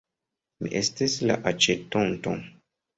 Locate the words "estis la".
0.79-1.37